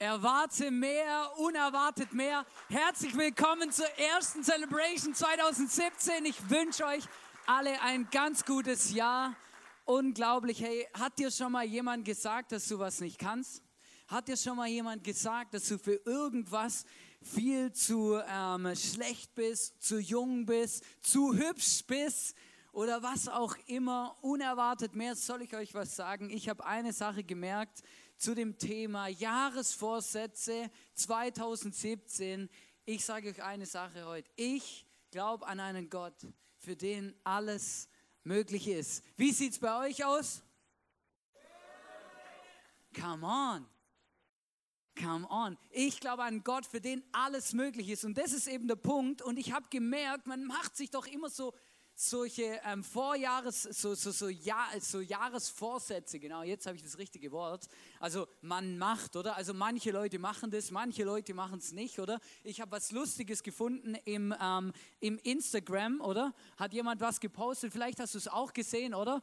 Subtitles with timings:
[0.00, 2.46] Erwarte mehr, unerwartet mehr.
[2.68, 6.24] Herzlich willkommen zur ersten Celebration 2017.
[6.24, 7.02] Ich wünsche euch
[7.46, 9.34] alle ein ganz gutes Jahr.
[9.86, 10.62] Unglaublich.
[10.62, 13.60] Hey, hat dir schon mal jemand gesagt, dass du was nicht kannst?
[14.06, 16.84] Hat dir schon mal jemand gesagt, dass du für irgendwas
[17.20, 22.36] viel zu ähm, schlecht bist, zu jung bist, zu hübsch bist
[22.70, 24.16] oder was auch immer?
[24.20, 26.30] Unerwartet mehr soll ich euch was sagen.
[26.30, 27.82] Ich habe eine Sache gemerkt
[28.18, 32.50] zu dem Thema Jahresvorsätze 2017.
[32.84, 34.28] Ich sage euch eine Sache heute.
[34.36, 36.26] Ich glaube an einen Gott,
[36.58, 37.88] für den alles
[38.24, 39.04] möglich ist.
[39.16, 40.42] Wie sieht es bei euch aus?
[42.94, 43.66] Come on.
[45.00, 45.56] Come on.
[45.70, 48.04] Ich glaube an Gott, für den alles möglich ist.
[48.04, 49.22] Und das ist eben der Punkt.
[49.22, 51.54] Und ich habe gemerkt, man macht sich doch immer so
[52.00, 57.32] solche ähm, Vorjahres, so, so, so, ja, so Jahresvorsätze, genau, jetzt habe ich das richtige
[57.32, 57.66] Wort.
[57.98, 59.34] Also man macht, oder?
[59.34, 62.20] Also manche Leute machen das, manche Leute machen es nicht, oder?
[62.44, 66.34] Ich habe was Lustiges gefunden im, ähm, im Instagram, oder?
[66.56, 67.72] Hat jemand was gepostet?
[67.72, 69.20] Vielleicht hast du es auch gesehen, oder?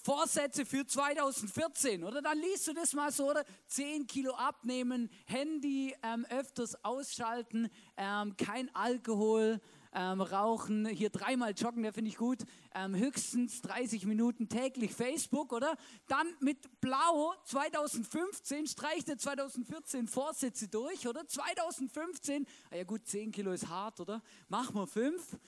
[0.00, 2.22] Vorsätze für 2014, oder?
[2.22, 3.44] Dann liest du das mal so, oder?
[3.66, 9.60] 10 Kilo abnehmen, Handy ähm, öfters ausschalten, ähm, kein Alkohol,
[9.94, 15.52] ähm, rauchen, hier dreimal joggen, der finde ich gut, ähm, höchstens 30 Minuten täglich Facebook,
[15.52, 15.76] oder?
[16.08, 21.26] Dann mit Blau 2015 streicht er 2014 Vorsätze durch, oder?
[21.26, 24.20] 2015, ah ja gut, 10 Kilo ist hart, oder?
[24.48, 25.38] Machen wir 5.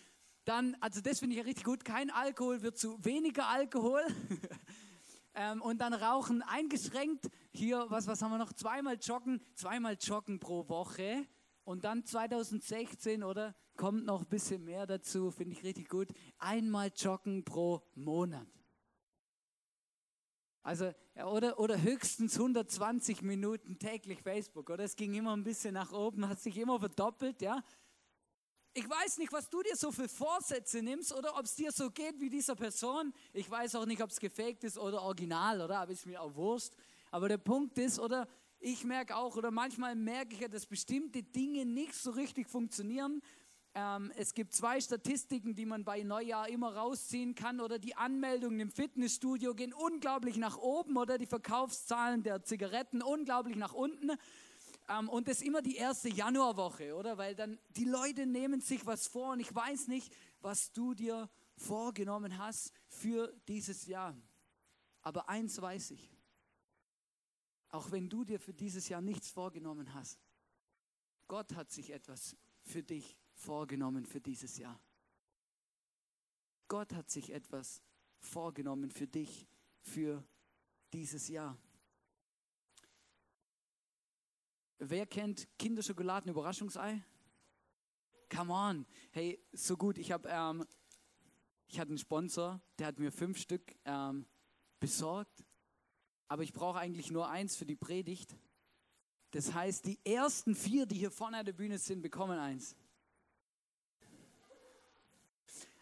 [0.45, 4.03] Dann, also das finde ich ja richtig gut, kein Alkohol wird zu weniger Alkohol.
[5.35, 7.27] ähm, und dann Rauchen eingeschränkt.
[7.53, 8.53] Hier, was, was haben wir noch?
[8.53, 11.27] Zweimal joggen, zweimal joggen pro Woche.
[11.65, 13.57] Und dann 2016, oder?
[13.77, 16.09] Kommt noch ein bisschen mehr dazu, finde ich richtig gut.
[16.39, 18.47] Einmal joggen pro Monat.
[20.63, 20.93] Also,
[21.25, 24.85] oder, oder höchstens 120 Minuten täglich Facebook, oder?
[24.85, 27.63] Es ging immer ein bisschen nach oben, hat sich immer verdoppelt, ja?
[28.75, 31.91] Ich weiß nicht, was du dir so für Vorsätze nimmst oder ob es dir so
[31.91, 33.13] geht wie dieser Person.
[33.33, 35.79] Ich weiß auch nicht, ob es gefaked ist oder original, oder?
[35.79, 36.77] Aber ist mir auch Wurst.
[37.11, 38.27] Aber der Punkt ist, oder?
[38.61, 43.23] ich merke auch, oder manchmal merke ich ja, dass bestimmte Dinge nicht so richtig funktionieren.
[43.79, 47.61] Ähm, es gibt zwei Statistiken, die man bei Neujahr immer rausziehen kann.
[47.61, 53.57] Oder die Anmeldungen im Fitnessstudio gehen unglaublich nach oben oder die Verkaufszahlen der Zigaretten unglaublich
[53.57, 54.13] nach unten.
[54.89, 57.19] Ähm, und das ist immer die erste Januarwoche, oder?
[57.19, 60.11] Weil dann die Leute nehmen sich was vor und ich weiß nicht,
[60.41, 64.17] was du dir vorgenommen hast für dieses Jahr.
[65.03, 66.11] Aber eins weiß ich.
[67.69, 70.19] Auch wenn du dir für dieses Jahr nichts vorgenommen hast,
[71.27, 74.81] Gott hat sich etwas für dich vorgenommen für dieses Jahr.
[76.69, 77.81] Gott hat sich etwas
[78.19, 79.47] vorgenommen für dich
[79.81, 80.25] für
[80.93, 81.57] dieses Jahr.
[84.79, 87.03] Wer kennt Kinderschokoladen Überraschungsei?
[88.35, 88.87] Come on.
[89.13, 89.97] Hey, so gut.
[89.97, 90.67] Ich habe, ähm,
[91.69, 94.27] ich hatte einen Sponsor, der hat mir fünf Stück ähm,
[94.81, 95.47] besorgt
[96.29, 98.37] aber ich brauche eigentlich nur eins für die Predigt.
[99.31, 102.75] Das heißt, die ersten vier, die hier vorne an der Bühne sind, bekommen eins.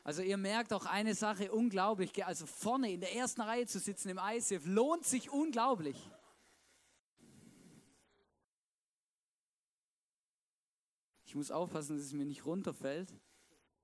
[0.04, 4.10] Also ihr merkt auch eine Sache unglaublich, also vorne in der ersten Reihe zu sitzen
[4.10, 5.96] im ISF lohnt sich unglaublich.
[11.24, 13.12] Ich muss aufpassen, dass es mir nicht runterfällt.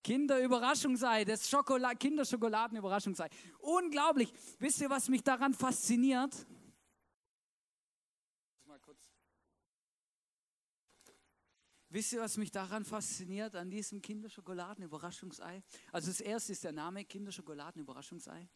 [0.05, 3.29] Kinderüberraschungsei, das Schokolade, Kinderschokoladenüberraschungsei.
[3.59, 4.33] Unglaublich.
[4.59, 6.47] Wisst ihr, was mich daran fasziniert?
[8.67, 9.11] Mal kurz.
[11.93, 15.61] Wisst ihr, was mich daran fasziniert, an diesem Kinderschokoladenüberraschungsei?
[15.91, 18.49] Also das erste ist der Name Kinderschokoladenüberraschungsei.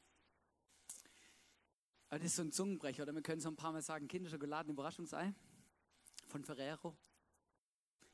[2.09, 5.35] Aber das ist so ein Zungenbrecher, oder wir können so ein paar Mal sagen, Kinderschokoladenüberraschungsei
[6.29, 6.97] von Ferrero.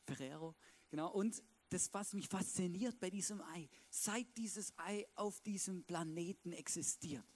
[0.06, 0.56] Ferrero,
[0.88, 1.12] genau.
[1.12, 7.26] Und das, was mich fasziniert bei diesem Ei, seit dieses Ei auf diesem Planeten existiert,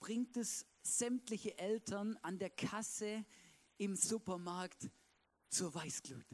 [0.00, 3.26] bringt es sämtliche Eltern an der Kasse
[3.76, 4.90] im Supermarkt
[5.50, 6.24] zur Weißglut.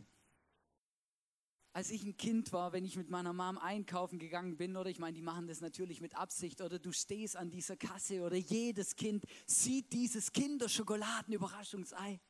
[1.75, 4.99] Als ich ein Kind war, wenn ich mit meiner Mom einkaufen gegangen bin, oder ich
[4.99, 8.95] meine, die machen das natürlich mit Absicht, oder du stehst an dieser Kasse, oder jedes
[8.95, 12.21] Kind sieht dieses Kinderschokoladen-Überraschungsei.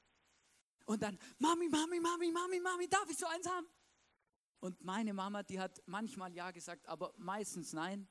[0.85, 3.67] Und dann, Mami, Mami, Mami, Mami, Mami, darf ich so eins haben?
[4.61, 8.06] Und meine Mama, die hat manchmal ja gesagt, aber meistens nein.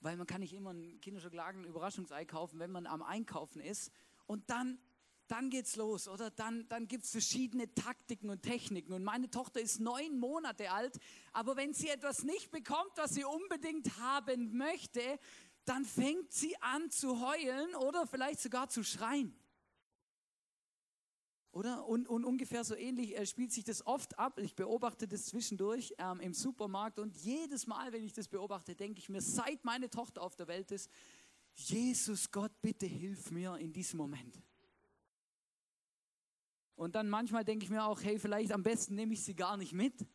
[0.00, 3.92] Weil man kann nicht immer ein Kinderschokoladen Überraschungsei kaufen, wenn man am Einkaufen ist.
[4.26, 4.80] Und dann,
[5.28, 6.30] dann geht's los, oder?
[6.30, 8.92] Dann, dann gibt es verschiedene Taktiken und Techniken.
[8.92, 10.98] Und meine Tochter ist neun Monate alt,
[11.32, 15.00] aber wenn sie etwas nicht bekommt, was sie unbedingt haben möchte,
[15.64, 19.34] dann fängt sie an zu heulen oder vielleicht sogar zu schreien.
[21.52, 21.86] Oder?
[21.86, 24.38] Und, und ungefähr so ähnlich äh, spielt sich das oft ab.
[24.38, 29.00] Ich beobachte das zwischendurch ähm, im Supermarkt und jedes Mal, wenn ich das beobachte, denke
[29.00, 30.90] ich mir, seit meine Tochter auf der Welt ist,
[31.54, 34.42] Jesus Gott, bitte hilf mir in diesem Moment.
[36.74, 39.56] Und dann manchmal denke ich mir auch, hey, vielleicht am besten nehme ich sie gar
[39.56, 40.06] nicht mit.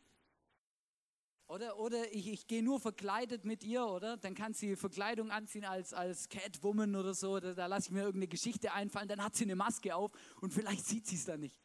[1.46, 4.18] Oder, oder ich, ich gehe nur verkleidet mit ihr, oder?
[4.18, 7.40] Dann kann sie Verkleidung anziehen als, als Catwoman oder so.
[7.40, 9.08] Da, da lasse ich mir irgendeine Geschichte einfallen.
[9.08, 10.12] Dann hat sie eine Maske auf
[10.42, 11.58] und vielleicht sieht sie es dann nicht.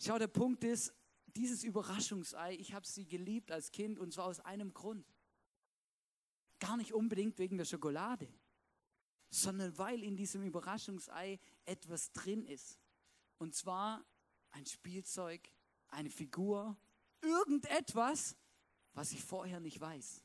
[0.00, 0.94] Schau, der Punkt ist,
[1.26, 5.06] dieses Überraschungsei, ich habe sie geliebt als Kind und zwar aus einem Grund.
[6.60, 8.32] Gar nicht unbedingt wegen der Schokolade,
[9.30, 12.78] sondern weil in diesem Überraschungsei etwas drin ist.
[13.38, 14.04] Und zwar
[14.52, 15.52] ein Spielzeug,
[15.88, 16.76] eine Figur,
[17.20, 18.36] irgendetwas,
[18.94, 20.22] was ich vorher nicht weiß.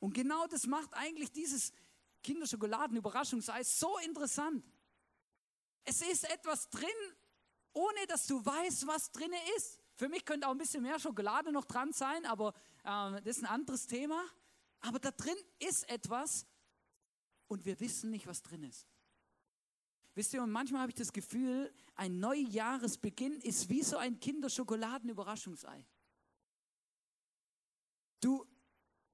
[0.00, 1.72] Und genau das macht eigentlich dieses
[2.22, 4.64] Kinderschokoladen-Überraschungsei so interessant.
[5.84, 6.88] Es ist etwas drin,
[7.72, 9.78] ohne dass du weißt, was drin ist.
[9.94, 13.42] Für mich könnte auch ein bisschen mehr Schokolade noch dran sein, aber äh, das ist
[13.42, 14.24] ein anderes Thema.
[14.80, 16.46] Aber da drin ist etwas
[17.48, 18.86] und wir wissen nicht, was drin ist.
[20.14, 25.84] Wisst ihr, und manchmal habe ich das Gefühl, ein Neujahresbeginn ist wie so ein Kinderschokoladen-Überraschungsei.
[28.20, 28.46] Du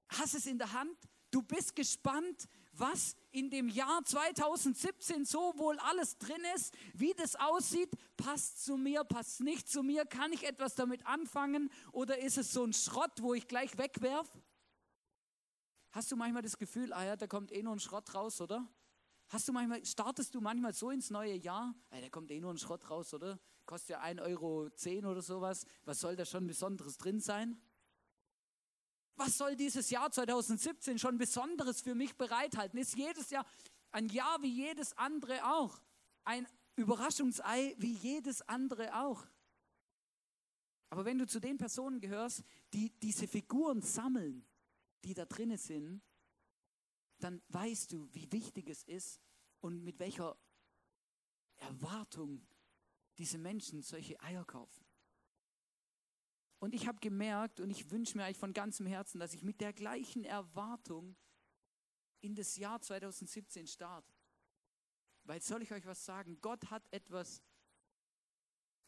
[0.08, 0.96] hast es in der Hand,
[1.30, 7.36] du bist gespannt, was in dem Jahr 2017 so wohl alles drin ist, wie das
[7.36, 12.38] aussieht, passt zu mir, passt nicht zu mir, kann ich etwas damit anfangen oder ist
[12.38, 14.30] es so ein Schrott, wo ich gleich wegwerf?
[15.92, 18.66] Hast du manchmal das Gefühl, ah ja, da kommt eh nur ein Schrott raus, oder?
[19.28, 22.52] Hast du manchmal, startest du manchmal so ins neue Jahr, ah, da kommt eh nur
[22.52, 23.38] ein Schrott raus, oder?
[23.66, 24.70] Kostet ja 1,10 Euro
[25.10, 27.60] oder sowas, was soll da schon Besonderes drin sein?
[29.16, 32.78] Was soll dieses Jahr 2017 schon Besonderes für mich bereithalten?
[32.78, 33.44] Ist jedes Jahr
[33.92, 35.80] ein Jahr wie jedes andere auch.
[36.24, 36.46] Ein
[36.76, 39.26] Überraschungsei wie jedes andere auch.
[40.88, 42.42] Aber wenn du zu den Personen gehörst,
[42.72, 44.44] die diese Figuren sammeln,
[45.04, 46.02] die da drinnen sind,
[47.18, 49.20] dann weißt du, wie wichtig es ist
[49.60, 50.36] und mit welcher
[51.56, 52.46] Erwartung
[53.18, 54.84] diese Menschen solche Eier kaufen.
[56.58, 59.60] Und ich habe gemerkt und ich wünsche mir eigentlich von ganzem Herzen, dass ich mit
[59.60, 61.16] der gleichen Erwartung
[62.20, 64.12] in das Jahr 2017 starte.
[65.24, 66.38] Weil soll ich euch was sagen?
[66.40, 67.42] Gott hat etwas,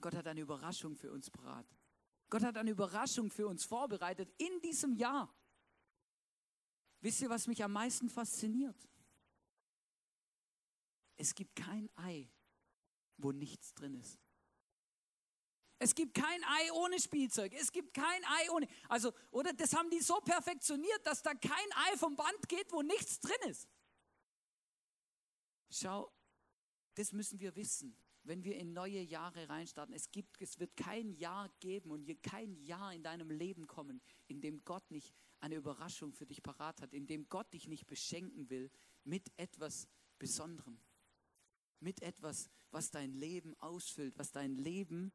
[0.00, 1.66] Gott hat eine Überraschung für uns parat.
[2.28, 5.34] Gott hat eine Überraschung für uns vorbereitet in diesem Jahr.
[7.02, 8.88] Wisst ihr, was mich am meisten fasziniert?
[11.16, 12.30] Es gibt kein Ei,
[13.18, 14.18] wo nichts drin ist.
[15.80, 17.52] Es gibt kein Ei ohne Spielzeug.
[17.54, 18.68] Es gibt kein Ei ohne.
[18.88, 22.82] Also, oder das haben die so perfektioniert, dass da kein Ei vom Band geht, wo
[22.82, 23.68] nichts drin ist.
[25.70, 26.12] Schau,
[26.94, 29.94] das müssen wir wissen, wenn wir in neue Jahre reinstarten.
[29.94, 34.40] Es gibt, es wird kein Jahr geben und kein Jahr in deinem Leben kommen, in
[34.40, 38.48] dem Gott nicht eine Überraschung für dich parat hat, in dem Gott dich nicht beschenken
[38.48, 38.70] will
[39.04, 39.88] mit etwas
[40.18, 40.78] Besonderem,
[41.80, 45.12] mit etwas, was dein Leben ausfüllt, was dein Leben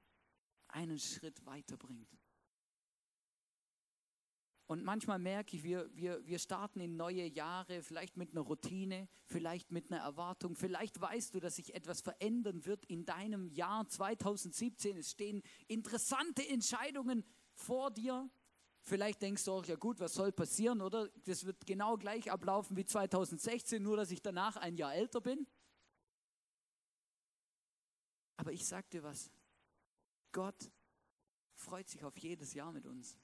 [0.67, 2.17] einen Schritt weiterbringt.
[4.67, 9.07] Und manchmal merke ich, wir, wir, wir starten in neue Jahre, vielleicht mit einer Routine,
[9.23, 10.55] vielleicht mit einer Erwartung.
[10.57, 14.97] Vielleicht weißt du, dass sich etwas verändern wird in deinem Jahr 2017.
[14.97, 18.29] Es stehen interessante Entscheidungen vor dir.
[18.81, 21.07] Vielleicht denkst du auch, ja gut, was soll passieren, oder?
[21.23, 25.47] Das wird genau gleich ablaufen wie 2016, nur dass ich danach ein Jahr älter bin.
[28.35, 29.31] Aber ich sag dir was,
[30.33, 30.71] Gott
[31.55, 33.17] freut sich auf jedes Jahr mit uns,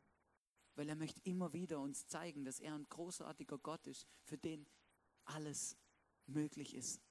[0.75, 4.67] weil er möchte immer wieder uns zeigen, dass er ein großartiger Gott ist, für den
[5.25, 5.77] alles
[6.25, 7.01] möglich ist.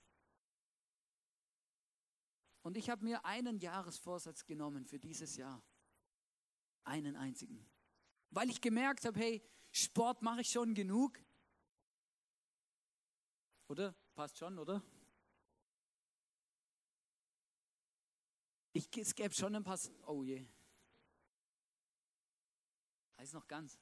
[2.63, 5.63] Und ich habe mir einen Jahresvorsatz genommen für dieses Jahr.
[6.85, 7.69] Einen einzigen.
[8.31, 11.19] Weil ich gemerkt habe, hey, Sport mache ich schon genug.
[13.69, 13.95] Oder?
[14.15, 14.83] Passt schon, oder?
[18.73, 19.79] Ich, es gäbe schon ein paar.
[20.07, 20.47] Oh je.
[23.23, 23.79] Heißt noch ganz.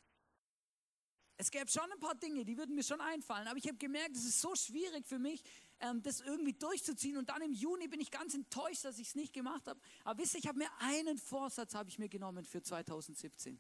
[1.39, 4.15] Es gäbe schon ein paar Dinge, die würden mir schon einfallen, aber ich habe gemerkt,
[4.15, 5.43] es ist so schwierig für mich,
[5.79, 7.17] ähm, das irgendwie durchzuziehen.
[7.17, 9.81] Und dann im Juni bin ich ganz enttäuscht, dass ich es nicht gemacht habe.
[10.05, 13.59] Aber wisst ihr, ich habe mir einen Vorsatz habe ich mir genommen für 2017.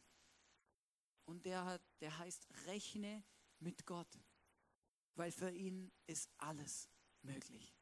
[1.25, 3.25] Und der, hat, der heißt, rechne
[3.59, 4.21] mit Gott,
[5.15, 6.91] weil für ihn ist alles
[7.23, 7.80] möglich.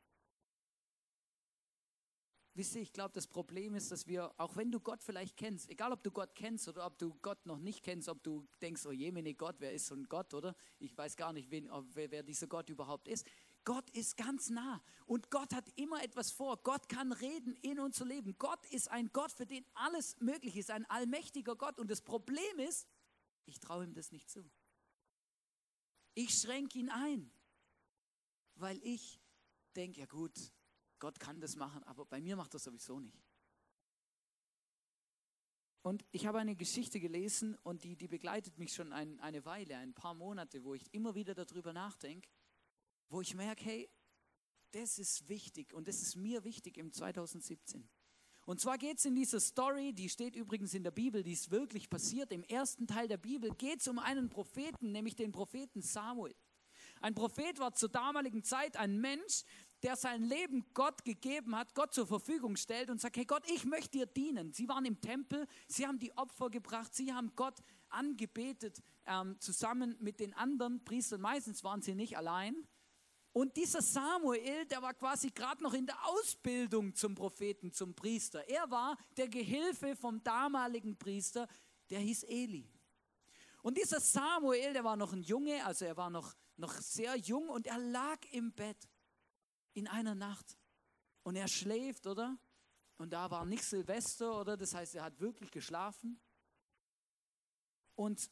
[2.59, 5.71] Wisst ihr, ich glaube, das Problem ist, dass wir, auch wenn du Gott vielleicht kennst,
[5.71, 8.85] egal ob du Gott kennst oder ob du Gott noch nicht kennst, ob du denkst,
[8.85, 10.57] oh je, meine Gott, wer ist so ein Gott, oder?
[10.81, 13.25] Ich weiß gar nicht, wen, wer, wer dieser Gott überhaupt ist.
[13.65, 16.57] Gott ist ganz nah und Gott hat immer etwas vor.
[16.65, 18.35] Gott kann reden in unser Leben.
[18.39, 21.79] Gott ist ein Gott, für den alles möglich ist, ein allmächtiger Gott.
[21.79, 22.89] Und das Problem ist,
[23.45, 24.51] ich traue ihm das nicht zu.
[26.15, 27.31] Ich schränke ihn ein,
[28.57, 29.21] weil ich
[29.77, 30.33] denke, ja gut,
[30.99, 33.19] Gott kann das machen, aber bei mir macht das sowieso nicht.
[35.83, 39.77] Und ich habe eine Geschichte gelesen und die, die begleitet mich schon ein, eine Weile,
[39.77, 42.29] ein paar Monate, wo ich immer wieder darüber nachdenke,
[43.09, 43.91] wo ich merke, hey,
[44.73, 47.89] das ist wichtig und das ist mir wichtig im 2017.
[48.45, 51.51] Und zwar geht es in dieser Story, die steht übrigens in der Bibel, die ist
[51.51, 52.33] wirklich passiert.
[52.33, 56.35] Im ersten Teil der Bibel geht es um einen Propheten, nämlich den Propheten Samuel.
[57.01, 59.45] Ein Prophet war zur damaligen Zeit ein Mensch,
[59.83, 63.65] der sein Leben Gott gegeben hat, Gott zur Verfügung stellt und sagt, hey Gott, ich
[63.65, 64.53] möchte dir dienen.
[64.53, 69.97] Sie waren im Tempel, sie haben die Opfer gebracht, sie haben Gott angebetet, ähm, zusammen
[70.01, 71.21] mit den anderen Priestern.
[71.21, 72.67] Meistens waren sie nicht allein.
[73.33, 78.49] Und dieser Samuel, der war quasi gerade noch in der Ausbildung zum Propheten, zum Priester.
[78.49, 81.47] Er war der Gehilfe vom damaligen Priester,
[81.91, 82.69] der hieß Eli.
[83.63, 87.49] Und dieser Samuel, der war noch ein Junge, also er war noch, noch sehr jung
[87.49, 88.89] und er lag im Bett
[89.79, 90.59] in einer Nacht.
[91.23, 92.37] Und er schläft, oder?
[92.99, 94.57] Und da war nicht Silvester, oder?
[94.57, 96.21] Das heißt, er hat wirklich geschlafen.
[97.95, 98.31] Und,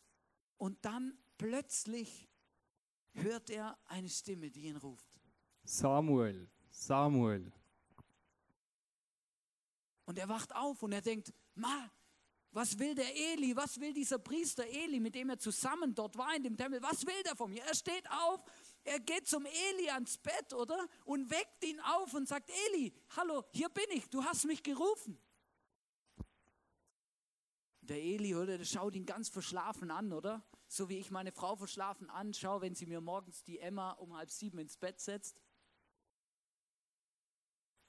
[0.58, 2.28] und dann plötzlich
[3.14, 5.08] hört er eine Stimme, die ihn ruft.
[5.64, 7.52] Samuel, Samuel.
[10.04, 11.90] Und er wacht auf und er denkt, Ma,
[12.52, 13.54] was will der Eli?
[13.56, 16.80] Was will dieser Priester Eli, mit dem er zusammen dort war in dem Tempel?
[16.82, 17.62] Was will der von mir?
[17.64, 18.40] Er steht auf,
[18.86, 20.88] er geht zum Eli ans Bett, oder?
[21.04, 25.18] Und weckt ihn auf und sagt, Eli, hallo, hier bin ich, du hast mich gerufen.
[27.80, 30.44] Der Eli, oder, der schaut ihn ganz verschlafen an, oder?
[30.68, 34.30] So wie ich meine Frau verschlafen anschaue, wenn sie mir morgens die Emma um halb
[34.30, 35.40] sieben ins Bett setzt.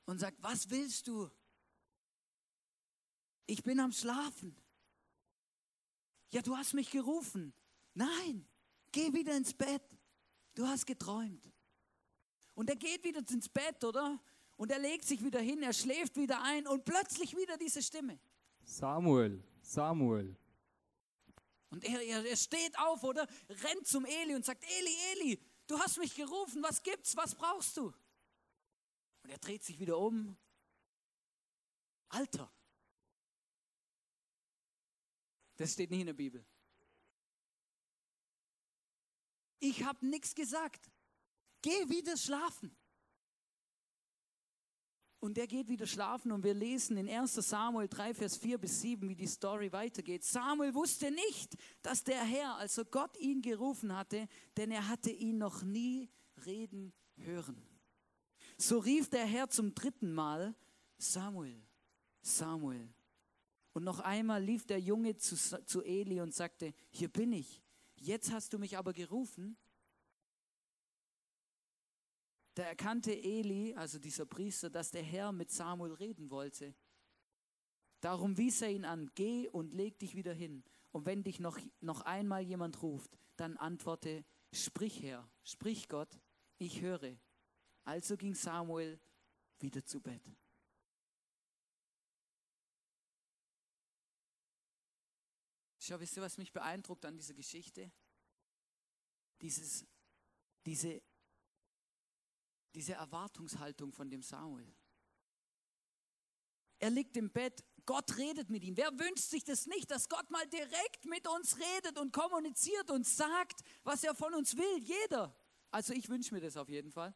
[0.06, 1.30] Und sagt, was willst du?
[3.46, 4.56] Ich bin am Schlafen.
[6.32, 7.54] Ja, du hast mich gerufen.
[7.94, 8.48] Nein,
[8.92, 9.97] geh wieder ins Bett.
[10.58, 11.54] Du hast geträumt.
[12.56, 14.20] Und er geht wieder ins Bett, oder?
[14.56, 18.20] Und er legt sich wieder hin, er schläft wieder ein und plötzlich wieder diese Stimme.
[18.64, 20.36] Samuel, Samuel.
[21.70, 23.28] Und er, er, er steht auf, oder?
[23.48, 27.78] Rennt zum Eli und sagt, Eli, Eli, du hast mich gerufen, was gibt's, was brauchst
[27.78, 27.94] du?
[29.22, 30.36] Und er dreht sich wieder um.
[32.10, 32.52] Alter,
[35.58, 36.44] das steht nicht in der Bibel.
[39.60, 40.92] Ich habe nichts gesagt.
[41.62, 42.76] Geh wieder schlafen.
[45.20, 48.82] Und er geht wieder schlafen und wir lesen in 1 Samuel 3, Vers 4 bis
[48.82, 50.24] 7, wie die Story weitergeht.
[50.24, 55.40] Samuel wusste nicht, dass der Herr, also Gott ihn gerufen hatte, denn er hatte ihn
[55.40, 56.12] noch nie
[56.46, 57.60] reden hören.
[58.58, 60.56] So rief der Herr zum dritten Mal,
[61.00, 61.62] Samuel,
[62.22, 62.94] Samuel.
[63.74, 67.64] Und noch einmal lief der Junge zu, zu Eli und sagte, hier bin ich.
[68.08, 69.58] Jetzt hast du mich aber gerufen.
[72.54, 76.74] Da erkannte Eli, also dieser Priester, dass der Herr mit Samuel reden wollte.
[78.00, 80.64] Darum wies er ihn an, geh und leg dich wieder hin.
[80.94, 84.24] Und wenn dich noch, noch einmal jemand ruft, dann antworte,
[84.54, 86.18] sprich Herr, sprich Gott,
[86.60, 87.20] ich höre.
[87.84, 89.02] Also ging Samuel
[89.60, 90.24] wieder zu Bett.
[95.88, 97.90] Schau, wisst ihr, was mich beeindruckt an dieser Geschichte?
[99.42, 99.86] Dieses,
[100.66, 101.02] diese,
[102.76, 104.76] diese Erwartungshaltung von dem Samuel.
[106.80, 108.76] Er liegt im Bett, Gott redet mit ihm.
[108.76, 113.08] Wer wünscht sich das nicht, dass Gott mal direkt mit uns redet und kommuniziert und
[113.08, 114.80] sagt, was er von uns will?
[114.80, 115.34] Jeder.
[115.72, 117.16] Also ich wünsche mir das auf jeden Fall.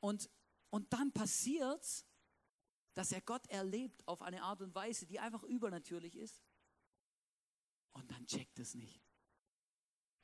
[0.00, 0.30] Und,
[0.70, 2.06] und dann passiert
[2.94, 6.42] dass er Gott erlebt auf eine Art und Weise, die einfach übernatürlich ist.
[7.94, 9.00] Und dann checkt es nicht.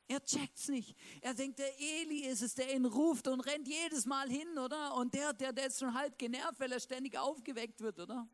[0.07, 0.99] Er checkt es nicht.
[1.21, 4.97] Er denkt, der Eli ist es, der ihn ruft und rennt jedes Mal hin, oder?
[4.97, 8.29] Und der, der, der ist schon halb genervt, weil er ständig aufgeweckt wird, oder?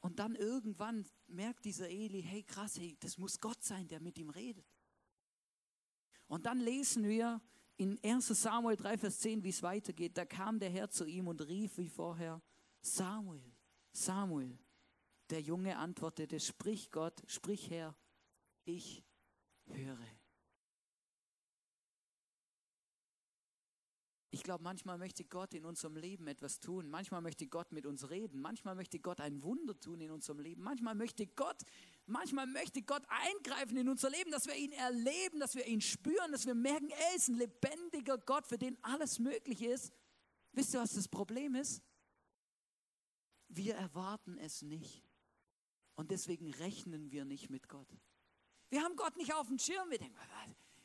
[0.00, 4.18] Und dann irgendwann merkt dieser Eli, hey krass, hey, das muss Gott sein, der mit
[4.18, 4.66] ihm redet.
[6.26, 7.40] Und dann lesen wir
[7.76, 10.18] in 1 Samuel 3, Vers 10, wie es weitergeht.
[10.18, 12.42] Da kam der Herr zu ihm und rief wie vorher,
[12.80, 13.54] Samuel,
[13.92, 14.58] Samuel.
[15.32, 17.96] Der Junge antwortete, sprich Gott, sprich Herr,
[18.66, 19.02] ich
[19.64, 20.06] höre.
[24.28, 26.90] Ich glaube, manchmal möchte Gott in unserem Leben etwas tun.
[26.90, 28.42] Manchmal möchte Gott mit uns reden.
[28.42, 30.62] Manchmal möchte Gott ein Wunder tun in unserem Leben.
[30.62, 31.62] Manchmal möchte Gott
[32.04, 36.30] manchmal möchte Gott eingreifen in unser Leben, dass wir ihn erleben, dass wir ihn spüren,
[36.32, 39.94] dass wir merken, er ist ein lebendiger Gott, für den alles möglich ist.
[40.52, 41.82] Wisst ihr, was das Problem ist?
[43.48, 45.02] Wir erwarten es nicht.
[45.94, 47.88] Und deswegen rechnen wir nicht mit Gott.
[48.70, 49.90] Wir haben Gott nicht auf dem Schirm.
[49.90, 50.16] Wir denken,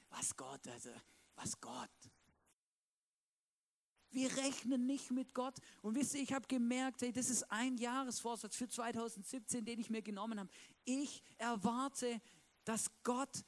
[0.10, 0.90] was Gott, also,
[1.36, 1.90] was Gott.
[4.10, 5.56] Wir rechnen nicht mit Gott.
[5.82, 9.90] Und wisst ihr, ich habe gemerkt, hey, das ist ein Jahresvorsatz für 2017, den ich
[9.90, 10.50] mir genommen habe.
[10.86, 12.22] Ich erwarte,
[12.64, 13.46] dass Gott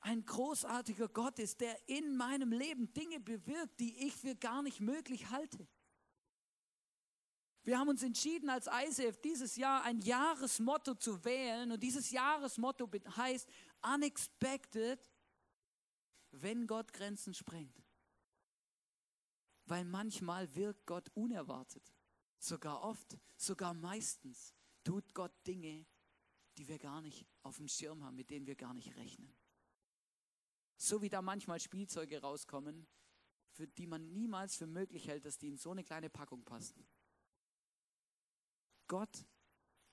[0.00, 4.80] ein großartiger Gott ist, der in meinem Leben Dinge bewirkt, die ich für gar nicht
[4.80, 5.66] möglich halte.
[7.64, 11.70] Wir haben uns entschieden, als ISF dieses Jahr ein Jahresmotto zu wählen.
[11.70, 13.48] Und dieses Jahresmotto heißt
[13.82, 14.98] Unexpected,
[16.32, 17.80] wenn Gott Grenzen sprengt.
[19.66, 21.84] Weil manchmal wirkt Gott unerwartet.
[22.38, 25.86] Sogar oft, sogar meistens tut Gott Dinge,
[26.58, 29.32] die wir gar nicht auf dem Schirm haben, mit denen wir gar nicht rechnen.
[30.76, 32.88] So wie da manchmal Spielzeuge rauskommen,
[33.52, 36.84] für die man niemals für möglich hält, dass die in so eine kleine Packung passen.
[38.92, 39.24] Gott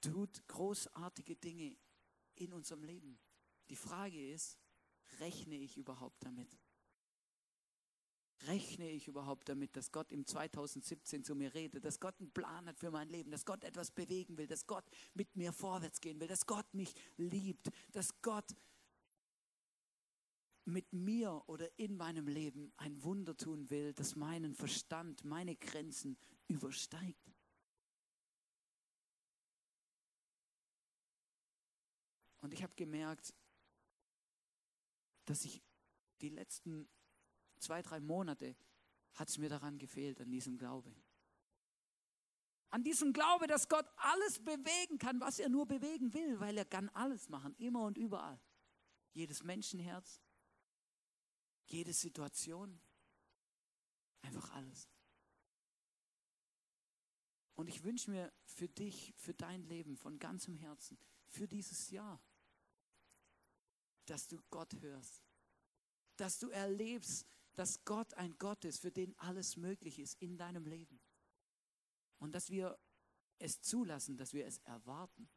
[0.01, 1.77] tut großartige Dinge
[2.35, 3.17] in unserem Leben.
[3.69, 4.59] Die Frage ist,
[5.21, 6.59] rechne ich überhaupt damit?
[8.47, 12.67] Rechne ich überhaupt damit, dass Gott im 2017 zu mir redet, dass Gott einen Plan
[12.67, 16.19] hat für mein Leben, dass Gott etwas bewegen will, dass Gott mit mir vorwärts gehen
[16.19, 18.53] will, dass Gott mich liebt, dass Gott
[20.65, 26.17] mit mir oder in meinem Leben ein Wunder tun will, das meinen Verstand, meine Grenzen
[26.49, 27.38] übersteigt.
[32.41, 33.33] Und ich habe gemerkt,
[35.25, 35.61] dass ich
[36.21, 36.89] die letzten
[37.59, 38.55] zwei, drei Monate
[39.13, 40.95] hat es mir daran gefehlt, an diesem Glaube.
[42.69, 46.65] An diesem Glaube, dass Gott alles bewegen kann, was er nur bewegen will, weil er
[46.65, 48.39] kann alles machen, immer und überall.
[49.13, 50.21] Jedes Menschenherz,
[51.65, 52.79] jede Situation,
[54.21, 54.87] einfach alles.
[57.55, 60.97] Und ich wünsche mir für dich, für dein Leben von ganzem Herzen,
[61.27, 62.21] für dieses Jahr,
[64.09, 65.23] dass du Gott hörst,
[66.15, 70.65] dass du erlebst, dass Gott ein Gott ist, für den alles möglich ist in deinem
[70.65, 70.99] Leben.
[72.17, 72.77] Und dass wir
[73.37, 75.29] es zulassen, dass wir es erwarten,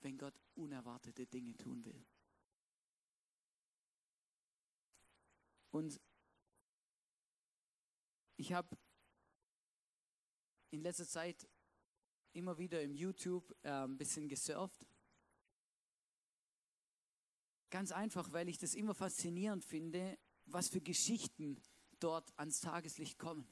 [0.00, 2.04] wenn Gott unerwartete Dinge tun will.
[5.70, 6.00] Und
[8.36, 8.76] ich habe
[10.70, 11.48] in letzter Zeit
[12.32, 14.84] immer wieder im YouTube äh, ein bisschen gesurft
[17.72, 21.58] Ganz einfach, weil ich das immer faszinierend finde, was für Geschichten
[22.00, 23.48] dort ans Tageslicht kommen.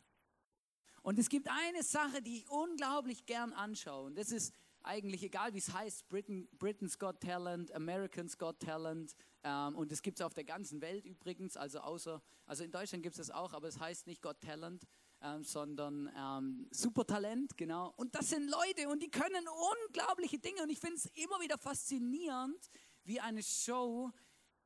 [1.00, 4.04] Und es gibt eine Sache, die ich unglaublich gern anschaue.
[4.04, 4.52] Und das ist
[4.82, 9.16] eigentlich egal, wie es heißt, Britain, Britain's Got Talent, Americans Got Talent.
[9.42, 13.02] Ähm, und es gibt es auf der ganzen Welt übrigens, also außer, also in Deutschland
[13.02, 14.86] gibt es das auch, aber es heißt nicht Got Talent,
[15.22, 17.94] ähm, sondern ähm, Supertalent, genau.
[17.96, 19.46] Und das sind Leute und die können
[19.86, 20.62] unglaubliche Dinge.
[20.62, 22.70] Und ich finde es immer wieder faszinierend,
[23.04, 24.10] wie eine Show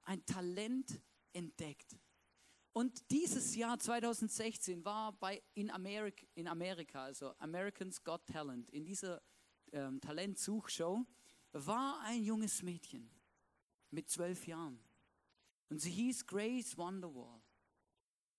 [0.05, 1.01] ein Talent
[1.33, 1.99] entdeckt.
[2.73, 8.85] Und dieses Jahr 2016 war bei in, Amerika, in Amerika, also Americans Got Talent, in
[8.85, 9.23] dieser
[9.73, 11.07] ähm, Talentsuchshow,
[11.53, 13.09] war ein junges Mädchen
[13.91, 14.81] mit zwölf Jahren.
[15.69, 17.41] Und sie hieß Grace Wonderwall.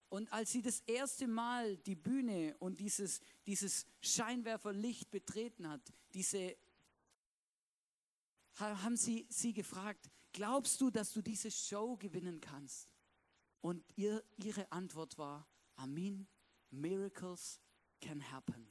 [0.09, 5.81] Und als sie das erste Mal die Bühne und dieses, dieses Scheinwerferlicht betreten hat,
[6.13, 6.55] diese
[8.59, 12.89] haben sie sie gefragt, glaubst du, dass du diese Show gewinnen kannst?
[13.61, 16.27] Und ihr, ihre Antwort war, Amen,
[16.71, 17.59] Miracles
[18.01, 18.67] can happen.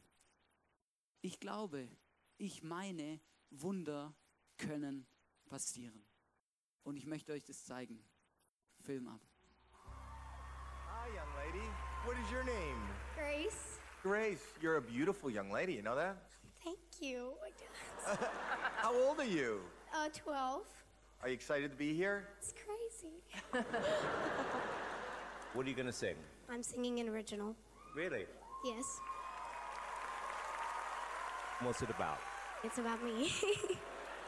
[1.21, 1.89] Ich glaube,
[2.39, 3.21] ich meine,
[3.51, 4.15] Wunder
[4.57, 5.07] können
[5.47, 6.05] passieren.
[6.83, 8.05] Und ich möchte euch das zeigen.
[8.81, 9.21] Film ab.
[9.73, 11.67] Hi, young lady.
[12.05, 12.81] What is your name?
[13.15, 13.81] Grace.
[14.03, 14.43] Grace.
[14.61, 16.17] You're a beautiful young lady, you know that?
[16.63, 17.35] Thank you.
[18.77, 19.61] How old are you?
[19.95, 20.63] Uh, 12.
[21.23, 22.25] Are you excited to be here?
[22.39, 23.65] It's crazy.
[25.55, 26.17] What are you going to sing?
[26.51, 27.55] I'm singing an original.
[27.95, 28.25] Really?
[28.65, 28.99] Yes.
[31.61, 32.19] What's it about?
[32.65, 33.31] It's about me.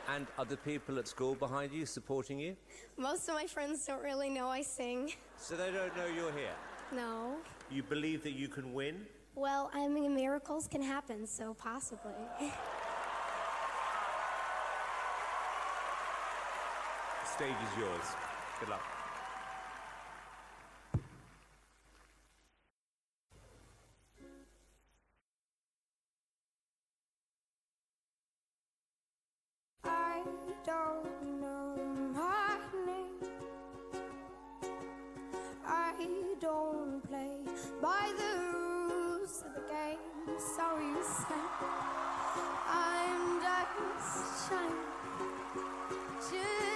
[0.08, 2.56] And are the people at school behind you supporting you?
[2.96, 5.12] Most of my friends don't really know I sing.
[5.36, 6.54] So they don't know you're here.
[6.94, 7.38] No.
[7.72, 9.04] You believe that you can win?
[9.34, 12.12] Well, I mean, miracles can happen, so possibly.
[17.36, 18.06] stage is yours.
[18.60, 18.80] Good luck.
[29.84, 30.22] I
[30.64, 31.76] don't know
[32.14, 33.20] my name.
[35.66, 35.92] I
[36.40, 37.36] don't play
[37.82, 40.38] by the rules of the game.
[40.56, 41.50] Sorry, Sam.
[42.66, 44.70] I'm just trying
[46.30, 46.75] to.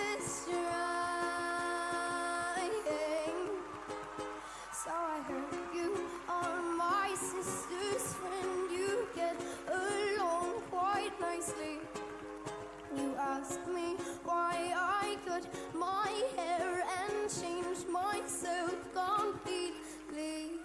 [13.51, 20.61] Asked me why I cut my hair and changed myself completely.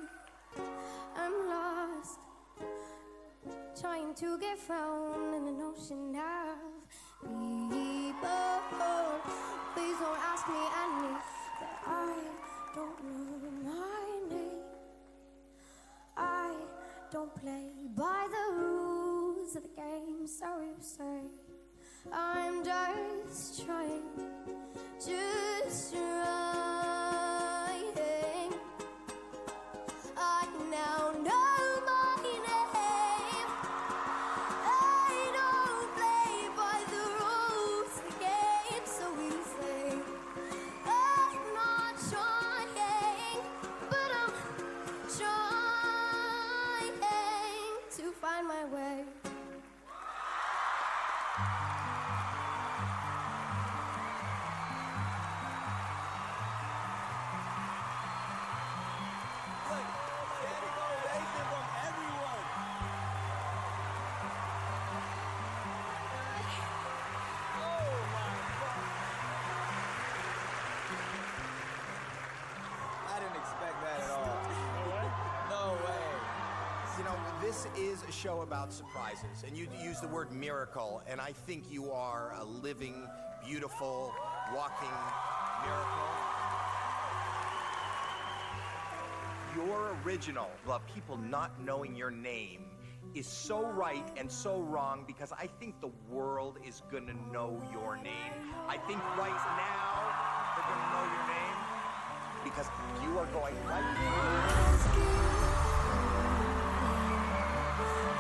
[1.18, 2.20] I'm lost,
[3.82, 6.60] trying to get found in an ocean of
[7.72, 8.52] people.
[9.74, 11.14] Please don't ask me any
[11.62, 12.14] that I
[12.76, 14.62] don't know my name.
[16.16, 16.54] I
[17.12, 21.22] don't play by the rules of the game, so you say.
[22.14, 22.45] I'm
[23.36, 24.02] just trying,
[24.98, 25.35] just
[77.78, 81.92] is a show about surprises, and you use the word miracle, and I think you
[81.92, 83.08] are a living,
[83.46, 84.14] beautiful,
[84.54, 84.88] walking
[85.64, 86.10] miracle.
[89.56, 92.66] Your original, the people not knowing your name,
[93.14, 97.96] is so right and so wrong because I think the world is gonna know your
[97.98, 98.34] name.
[98.68, 100.14] I think right now
[100.56, 101.58] they're gonna know your name
[102.44, 102.68] because
[103.04, 105.55] you are going right.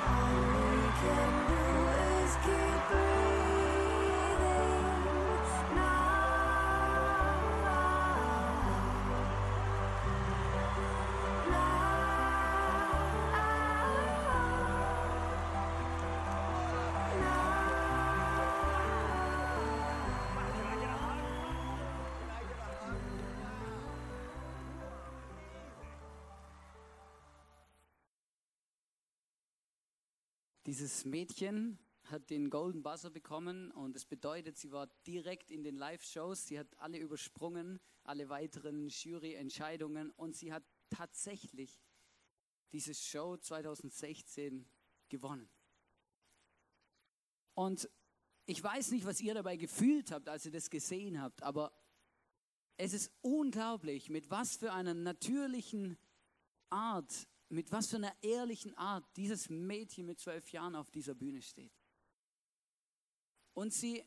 [0.07, 1.87] All we can do
[2.23, 3.04] is keep
[30.65, 35.75] Dieses Mädchen hat den Golden Buzzer bekommen und es bedeutet, sie war direkt in den
[35.75, 36.47] Live-Shows.
[36.47, 41.79] Sie hat alle übersprungen, alle weiteren Jury-Entscheidungen und sie hat tatsächlich
[42.71, 44.67] diese Show 2016
[45.09, 45.47] gewonnen.
[47.53, 47.87] Und
[48.47, 51.73] ich weiß nicht, was ihr dabei gefühlt habt, als ihr das gesehen habt, aber
[52.77, 55.97] es ist unglaublich, mit was für einer natürlichen
[56.69, 61.41] Art, mit was für einer ehrlichen Art dieses Mädchen mit zwölf Jahren auf dieser Bühne
[61.41, 61.73] steht.
[63.53, 64.03] Und sie,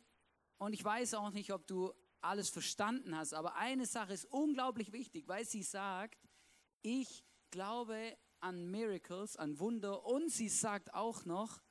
[0.58, 4.92] und ich weiß auch nicht, ob du alles verstanden hast, aber eine Sache ist unglaublich
[4.92, 6.28] wichtig, weil sie sagt,
[6.82, 11.62] ich glaube an Miracles, an Wunder und sie sagt auch noch,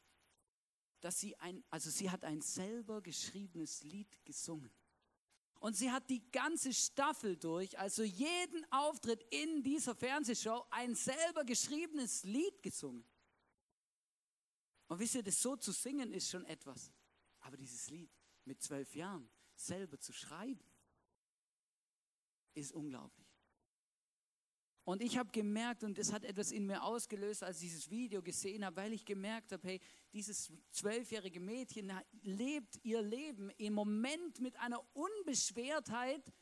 [1.01, 4.71] dass sie ein, also sie hat ein selber geschriebenes Lied gesungen.
[5.59, 11.43] Und sie hat die ganze Staffel durch, also jeden Auftritt in dieser Fernsehshow, ein selber
[11.43, 13.03] geschriebenes Lied gesungen.
[14.87, 16.91] Und wisst ihr, das so zu singen ist schon etwas.
[17.41, 18.11] Aber dieses Lied
[18.45, 20.63] mit zwölf Jahren selber zu schreiben,
[22.53, 23.26] ist unglaublich.
[24.87, 28.21] Und ich habe gemerkt, und das hat etwas in mir ausgelöst, als ich dieses Video
[28.21, 29.81] gesehen habe, weil ich gemerkt habe, hey,
[30.13, 36.33] dieses zwölfjährige Mädchen lebt ihr Leben im Moment mit einer Unbeschwertheit,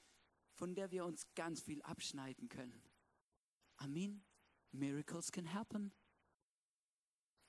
[0.54, 2.84] von der wir uns ganz viel abschneiden können.
[3.78, 4.24] Amen.
[4.72, 5.92] Miracles can happen.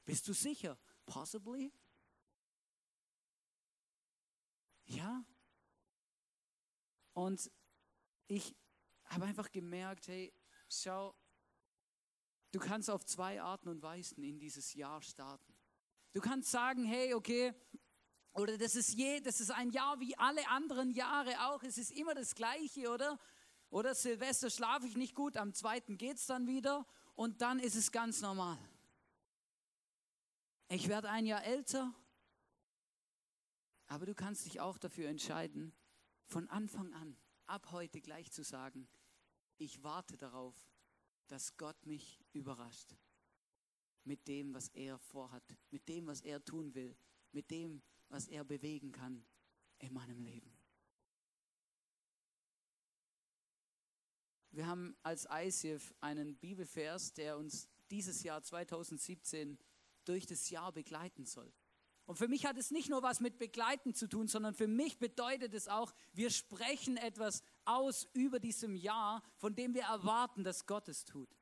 [0.06, 0.78] Bist du sicher?
[1.04, 1.74] Possibly?
[4.86, 5.26] Ja.
[7.12, 7.50] Und
[8.28, 8.56] ich
[9.04, 10.32] habe einfach gemerkt, hey,
[10.82, 11.14] schau,
[12.52, 15.54] du kannst auf zwei Arten und Weisen in dieses Jahr starten.
[16.12, 17.54] Du kannst sagen, hey, okay,
[18.32, 21.62] oder das ist je, das ist ein Jahr wie alle anderen Jahre auch.
[21.62, 23.18] Es ist immer das Gleiche, oder?
[23.70, 27.92] Oder Silvester schlafe ich nicht gut, am zweiten geht's dann wieder und dann ist es
[27.92, 28.58] ganz normal.
[30.68, 31.94] Ich werde ein Jahr älter,
[33.86, 35.74] aber du kannst dich auch dafür entscheiden,
[36.26, 38.88] von Anfang an, ab heute gleich zu sagen,
[39.58, 40.54] ich warte darauf,
[41.28, 42.94] dass Gott mich überrascht
[44.04, 46.96] mit dem, was er vorhat, mit dem, was er tun will,
[47.32, 49.24] mit dem, was er bewegen kann
[49.78, 50.56] in meinem Leben.
[54.52, 59.58] Wir haben als ICF einen Bibelvers, der uns dieses Jahr 2017
[60.04, 61.52] durch das Jahr begleiten soll.
[62.06, 64.98] Und für mich hat es nicht nur was mit Begleiten zu tun, sondern für mich
[64.98, 70.66] bedeutet es auch, wir sprechen etwas aus über diesem Jahr, von dem wir erwarten, dass
[70.66, 71.36] Gott es tut.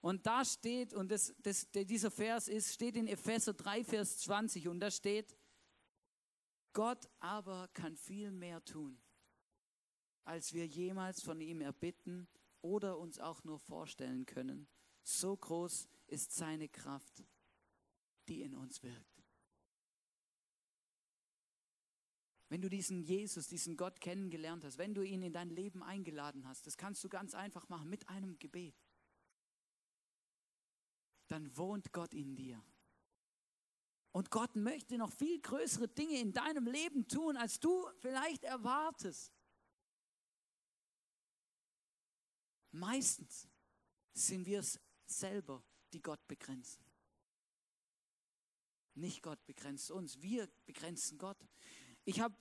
[0.00, 4.66] Und da steht, und das, das, dieser Vers ist, steht in Epheser 3, Vers 20,
[4.66, 5.36] und da steht,
[6.72, 9.00] Gott aber kann viel mehr tun,
[10.24, 12.26] als wir jemals von ihm erbitten
[12.62, 14.66] oder uns auch nur vorstellen können.
[15.04, 17.24] So groß ist seine Kraft,
[18.28, 19.11] die in uns wirkt.
[22.52, 26.46] Wenn du diesen Jesus, diesen Gott kennengelernt hast, wenn du ihn in dein Leben eingeladen
[26.46, 28.76] hast, das kannst du ganz einfach machen mit einem Gebet,
[31.28, 32.62] dann wohnt Gott in dir.
[34.10, 39.32] Und Gott möchte noch viel größere Dinge in deinem Leben tun, als du vielleicht erwartest.
[42.72, 43.48] Meistens
[44.12, 46.84] sind wir es selber, die Gott begrenzen.
[48.92, 51.38] Nicht Gott begrenzt uns, wir begrenzen Gott.
[52.04, 52.34] Ich habe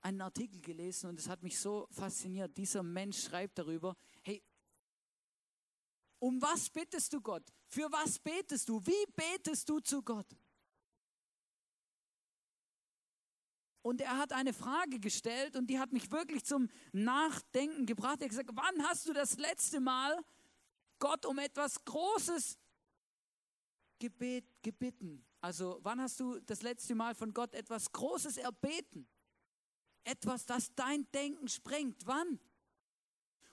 [0.00, 2.56] einen Artikel gelesen und es hat mich so fasziniert.
[2.56, 4.42] Dieser Mensch schreibt darüber, hey,
[6.18, 7.44] um was bittest du Gott?
[7.66, 8.84] Für was betest du?
[8.84, 10.26] Wie betest du zu Gott?
[13.82, 18.20] Und er hat eine Frage gestellt und die hat mich wirklich zum Nachdenken gebracht.
[18.20, 20.18] Er hat gesagt, wann hast du das letzte Mal
[20.98, 22.58] Gott um etwas Großes
[23.98, 25.24] gebet, gebeten?
[25.40, 29.06] Also wann hast du das letzte Mal von Gott etwas Großes erbeten?
[30.04, 32.06] Etwas, das dein Denken sprengt.
[32.06, 32.40] Wann?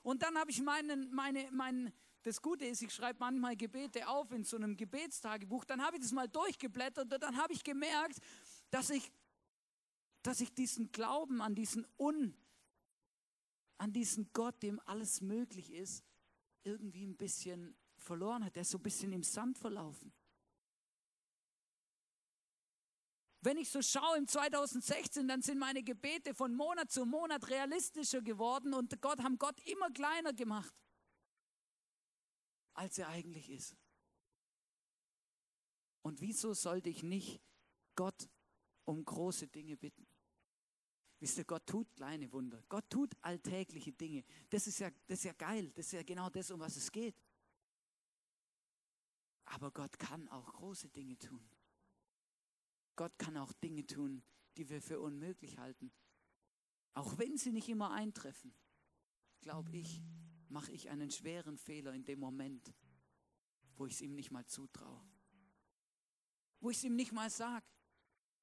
[0.02, 1.92] Und dann habe ich meinen, meine, meinen,
[2.24, 5.66] das Gute ist, ich schreibe manchmal Gebete auf in so einem Gebetstagebuch.
[5.66, 8.20] Dann habe ich das mal durchgeblättert und dann habe ich gemerkt,
[8.72, 9.12] dass ich,
[10.24, 12.36] dass ich diesen Glauben an diesen Un,
[13.78, 16.04] an diesen Gott, dem alles möglich ist,
[16.64, 18.56] irgendwie ein bisschen verloren hat.
[18.56, 20.12] Der ist so ein bisschen im Sand verlaufen.
[23.46, 28.22] Wenn ich so schaue im 2016, dann sind meine Gebete von Monat zu Monat realistischer
[28.22, 30.74] geworden und Gott haben Gott immer kleiner gemacht
[32.76, 33.76] als er eigentlich ist.
[36.02, 37.42] Und wieso sollte ich nicht
[37.96, 38.30] Gott
[38.84, 40.06] um große Dinge bitten?
[41.20, 42.64] Wisst ihr, Gott tut kleine Wunder.
[42.70, 44.24] Gott tut alltägliche Dinge.
[44.50, 45.72] Das ist ja, das ist ja geil.
[45.72, 47.16] Das ist ja genau das, um was es geht.
[49.46, 51.50] Aber Gott kann auch große Dinge tun.
[52.96, 54.24] Gott kann auch Dinge tun,
[54.58, 55.92] die wir für unmöglich halten.
[56.94, 58.54] Auch wenn sie nicht immer eintreffen,
[59.42, 60.02] glaube ich,
[60.48, 62.74] mache ich einen schweren Fehler in dem Moment,
[63.76, 65.04] wo ich es ihm nicht mal zutraue.
[66.62, 67.66] Wo ich es ihm nicht mal sage.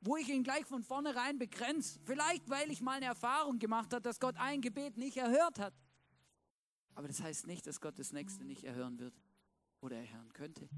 [0.00, 1.98] Wo ich ihn gleich von vornherein begrenze.
[2.04, 5.74] Vielleicht, weil ich mal eine Erfahrung gemacht habe, dass Gott ein Gebet nicht erhört hat.
[6.94, 9.14] Aber das heißt nicht, dass Gott das nächste nicht erhören wird
[9.80, 10.68] oder erhören könnte.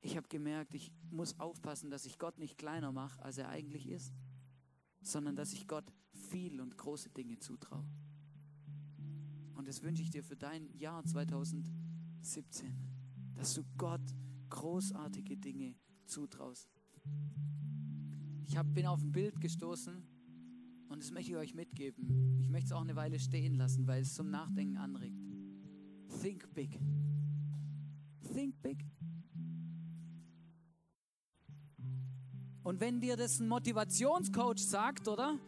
[0.00, 3.88] Ich habe gemerkt, ich muss aufpassen, dass ich Gott nicht kleiner mache, als er eigentlich
[3.88, 4.12] ist,
[5.00, 7.84] sondern dass ich Gott viel und große Dinge zutraue.
[9.54, 12.74] Und das wünsche ich dir für dein Jahr 2017,
[13.34, 14.14] dass du Gott
[14.50, 16.68] großartige Dinge zutraust.
[18.44, 20.02] Ich hab, bin auf ein Bild gestoßen
[20.88, 22.38] und das möchte ich euch mitgeben.
[22.40, 25.20] Ich möchte es auch eine Weile stehen lassen, weil es zum Nachdenken anregt.
[26.20, 26.78] Think big.
[28.32, 28.84] Think big.
[32.66, 35.38] Und wenn dir das ein Motivationscoach sagt, oder?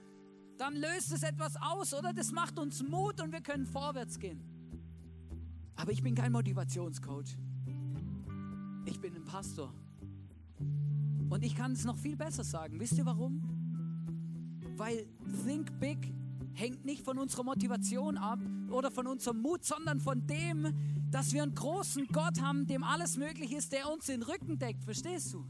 [0.58, 2.12] dann löst es etwas aus, oder?
[2.12, 4.40] Das macht uns Mut und wir können vorwärts gehen.
[5.76, 7.36] Aber ich bin kein Motivationscoach.
[8.84, 9.72] Ich bin ein Pastor.
[11.30, 12.80] Und ich kann es noch viel besser sagen.
[12.80, 13.42] Wisst ihr warum?
[14.76, 15.06] Weil
[15.44, 16.12] Think Big
[16.54, 20.72] hängt nicht von unserer Motivation ab oder von unserem Mut, sondern von dem,
[21.10, 24.84] dass wir einen großen Gott haben, dem alles möglich ist, der uns den Rücken deckt.
[24.84, 25.44] Verstehst du?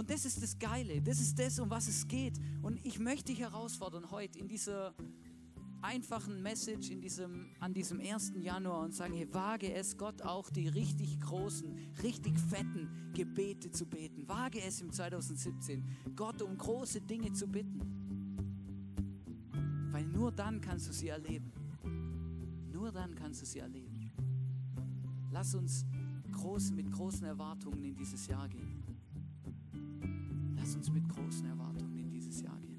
[0.00, 2.32] Und das ist das Geile, das ist das, um was es geht.
[2.62, 4.94] Und ich möchte dich herausfordern heute in dieser
[5.82, 8.32] einfachen Message in diesem, an diesem 1.
[8.40, 13.84] Januar und sagen, hey, wage es Gott auch die richtig großen, richtig fetten Gebete zu
[13.84, 14.26] beten.
[14.26, 15.84] Wage es im 2017,
[16.16, 17.82] Gott um große Dinge zu bitten.
[19.90, 21.52] Weil nur dann kannst du sie erleben.
[22.72, 24.10] Nur dann kannst du sie erleben.
[25.30, 25.84] Lass uns
[26.32, 28.69] groß, mit großen Erwartungen in dieses Jahr gehen.
[30.60, 32.78] Lass uns mit großen Erwartungen in dieses Jahr gehen.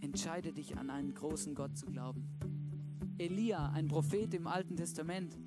[0.00, 2.26] Entscheide dich an einen großen Gott zu glauben.
[3.18, 5.38] Elia, ein Prophet im Alten Testament,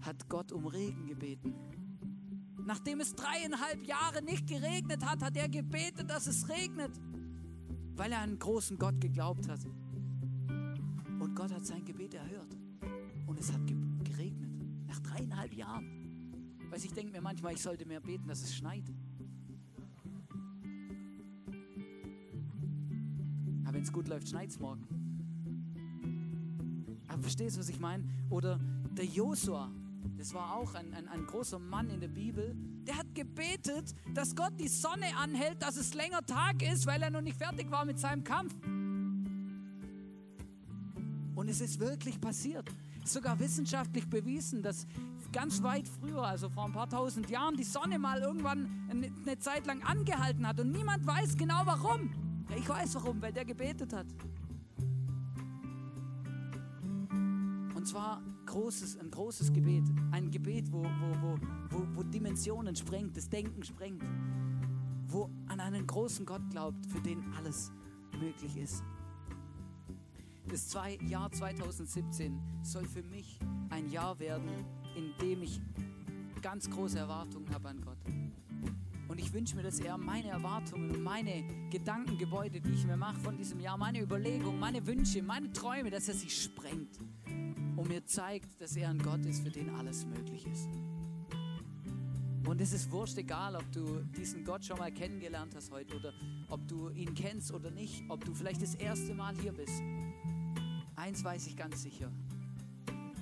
[0.00, 1.54] hat Gott um Regen gebeten.
[2.66, 7.00] Nachdem es dreieinhalb Jahre nicht geregnet hat, hat er gebetet, dass es regnet,
[7.94, 9.60] weil er an einen großen Gott geglaubt hat.
[11.20, 12.56] Und Gott hat sein Gebet erhört.
[13.26, 14.50] Und es hat ge geregnet.
[14.88, 16.03] Nach dreieinhalb Jahren.
[16.74, 18.82] Weiß ich denke mir manchmal, ich sollte mehr beten, dass es schneit.
[23.62, 24.84] Aber wenn es gut läuft, schneit es morgen.
[27.06, 28.02] Aber verstehst du, was ich meine?
[28.28, 28.58] Oder
[28.90, 29.70] der Josua,
[30.18, 32.56] das war auch ein, ein, ein großer Mann in der Bibel,
[32.88, 37.10] der hat gebetet, dass Gott die Sonne anhält, dass es länger Tag ist, weil er
[37.10, 38.52] noch nicht fertig war mit seinem Kampf.
[41.36, 42.68] Und es ist wirklich passiert.
[43.04, 44.88] Sogar wissenschaftlich bewiesen, dass
[45.34, 49.66] ganz weit früher, also vor ein paar tausend Jahren, die Sonne mal irgendwann eine, Zeit
[49.66, 50.60] lang angehalten hat.
[50.60, 52.08] Und niemand weiß genau warum.
[52.48, 54.06] Ja, ich weiß warum, weil der gebetet hat.
[57.74, 59.82] Und zwar großes, ein großes Gebet.
[60.12, 61.38] Ein Gebet, wo, wo,
[61.70, 64.04] wo, wo, Dimensionen sprengt, das Denken sprengt.
[65.08, 67.72] Wo an einen großen Gott glaubt, für den alles
[68.20, 68.84] möglich ist.
[70.46, 70.72] Das
[71.08, 74.64] Jahr 2017 soll für mich ein Jahr werden,
[74.96, 75.60] in dem ich
[76.42, 77.98] ganz große Erwartungen habe an Gott.
[79.08, 83.20] Und ich wünsche mir, dass er meine Erwartungen und meine Gedankengebäude, die ich mir mache
[83.20, 86.98] von diesem Jahr, meine Überlegungen, meine Wünsche, meine Träume, dass er sie sprengt
[87.76, 90.68] und mir zeigt, dass er ein Gott ist, für den alles möglich ist.
[92.46, 96.12] Und es ist wurscht egal, ob du diesen Gott schon mal kennengelernt hast heute oder
[96.48, 99.82] ob du ihn kennst oder nicht, ob du vielleicht das erste Mal hier bist.
[100.94, 102.12] Eins weiß ich ganz sicher.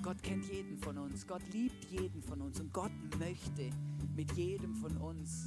[0.03, 1.25] Gott kennt jeden von uns.
[1.25, 2.59] Gott liebt jeden von uns.
[2.59, 3.69] Und Gott möchte
[4.17, 5.45] mit jedem von uns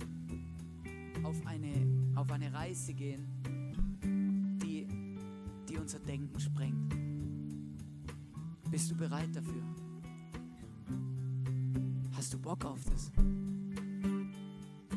[1.23, 1.75] auf eine,
[2.15, 3.27] auf eine Reise gehen,
[4.63, 4.89] die,
[5.69, 6.97] die unser Denken sprengt.
[8.71, 9.63] Bist du bereit dafür?
[12.17, 13.13] Hast du Bock auf das?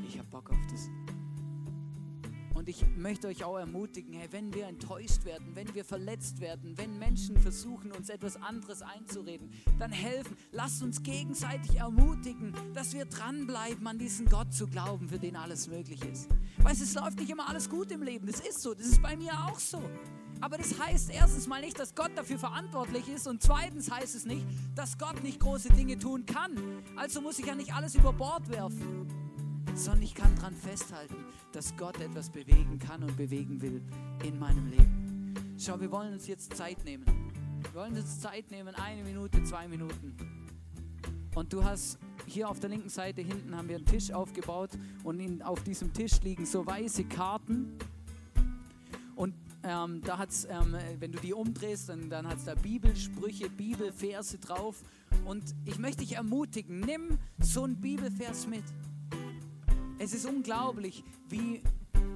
[0.08, 0.90] Ich habe Bock auf das.
[2.70, 7.00] Ich möchte euch auch ermutigen, hey, wenn wir enttäuscht werden, wenn wir verletzt werden, wenn
[7.00, 10.38] Menschen versuchen, uns etwas anderes einzureden, dann helfen.
[10.52, 15.68] Lasst uns gegenseitig ermutigen, dass wir dranbleiben, an diesen Gott zu glauben, für den alles
[15.68, 16.30] möglich ist.
[16.60, 18.28] Weißt, es läuft nicht immer alles gut im Leben.
[18.28, 18.76] Das ist so.
[18.76, 19.82] Das ist bei mir auch so.
[20.40, 24.26] Aber das heißt erstens mal nicht, dass Gott dafür verantwortlich ist und zweitens heißt es
[24.26, 26.54] nicht, dass Gott nicht große Dinge tun kann.
[26.96, 29.08] Also muss ich ja nicht alles über Bord werfen,
[29.80, 31.16] sondern ich kann daran festhalten,
[31.54, 33.82] dass Gott etwas bewegen kann und bewegen will
[34.26, 35.34] in meinem Leben.
[35.58, 37.06] Schau, wir wollen uns jetzt Zeit nehmen.
[37.62, 40.18] Wir wollen uns Zeit nehmen, eine Minute, zwei Minuten.
[41.34, 44.72] Und du hast hier auf der linken Seite hinten haben wir einen Tisch aufgebaut
[45.04, 47.78] und in, auf diesem Tisch liegen so weiße Karten.
[49.16, 53.50] Und ähm, da hat's, ähm, wenn du die umdrehst, dann, dann hat es da Bibelsprüche,
[53.50, 54.84] Bibelverse drauf.
[55.26, 58.64] Und ich möchte dich ermutigen, nimm so einen Bibelvers mit.
[60.02, 61.62] Es ist unglaublich, wie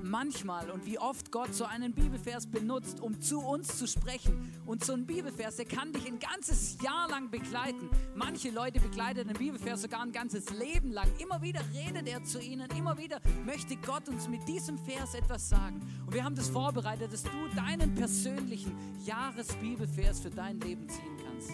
[0.03, 4.53] manchmal und wie oft Gott so einen Bibelvers benutzt, um zu uns zu sprechen.
[4.65, 7.89] Und so ein Bibelvers, der kann dich ein ganzes Jahr lang begleiten.
[8.15, 11.07] Manche Leute begleiten den Bibelvers sogar ein ganzes Leben lang.
[11.19, 15.49] Immer wieder redet er zu ihnen, immer wieder möchte Gott uns mit diesem Vers etwas
[15.49, 15.81] sagen.
[16.05, 18.73] Und wir haben das vorbereitet, dass du deinen persönlichen
[19.05, 21.51] Jahresbibelvers für dein Leben ziehen kannst.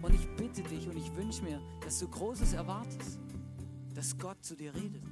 [0.00, 3.18] Und ich bitte dich und ich wünsche mir, dass du Großes erwartest,
[3.94, 5.02] dass Gott zu dir redet.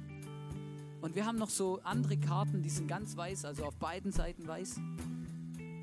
[1.01, 4.45] Und wir haben noch so andere Karten, die sind ganz weiß, also auf beiden Seiten
[4.45, 4.75] weiß.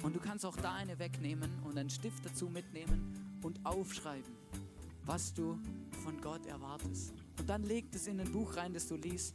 [0.03, 4.31] Und du kannst auch da eine wegnehmen und einen Stift dazu mitnehmen und aufschreiben,
[5.05, 5.59] was du
[6.05, 7.15] von Gott erwartest.
[7.39, 9.35] Und dann leg das in ein Buch rein, das du liest.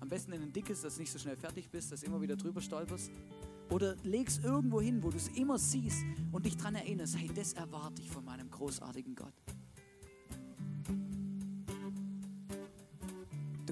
[0.00, 2.20] Am besten in ein dickes, dass du nicht so schnell fertig bist, dass du immer
[2.20, 3.10] wieder drüber stolperst.
[3.70, 7.30] Oder leg es irgendwo hin, wo du es immer siehst und dich daran erinnerst, hey,
[7.34, 9.32] das erwarte ich von meinem großartigen Gott.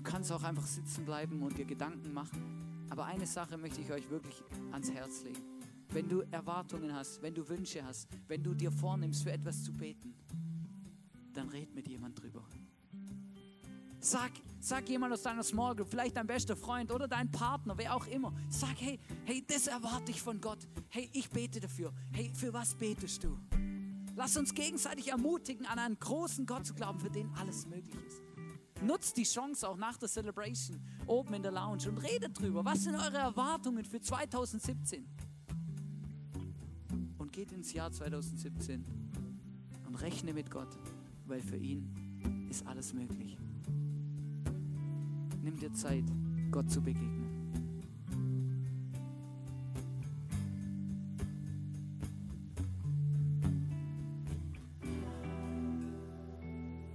[0.00, 2.86] Du kannst auch einfach sitzen bleiben und dir Gedanken machen.
[2.88, 4.42] Aber eine Sache möchte ich euch wirklich
[4.72, 5.42] ans Herz legen.
[5.90, 9.74] Wenn du Erwartungen hast, wenn du Wünsche hast, wenn du dir vornimmst, für etwas zu
[9.74, 10.14] beten,
[11.34, 12.42] dann red mit jemand drüber.
[13.98, 17.94] Sag, sag jemand aus deiner Small Group, vielleicht dein bester Freund oder dein Partner, wer
[17.94, 18.32] auch immer.
[18.48, 20.66] Sag, hey, hey, das erwarte ich von Gott.
[20.88, 21.92] Hey, ich bete dafür.
[22.10, 23.38] Hey, für was betest du?
[24.16, 28.19] Lass uns gegenseitig ermutigen, an einen großen Gott zu glauben, für den alles möglich ist.
[28.82, 32.64] Nutzt die Chance auch nach der Celebration oben in der Lounge und redet drüber.
[32.64, 35.06] Was sind eure Erwartungen für 2017?
[37.18, 38.84] Und geht ins Jahr 2017
[39.86, 40.78] und rechne mit Gott,
[41.26, 43.36] weil für ihn ist alles möglich.
[45.42, 46.04] Nimm dir Zeit,
[46.50, 47.19] Gott zu begegnen.